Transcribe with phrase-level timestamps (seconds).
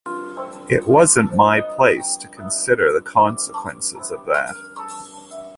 [0.67, 4.55] It wasn't my place to consider the consequences of that.